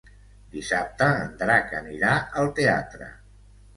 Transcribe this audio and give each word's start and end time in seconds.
Dissabte 0.53 1.09
en 1.25 1.29
Drac 1.41 1.75
anirà 1.81 2.15
al 2.43 2.53
teatre. 2.61 3.11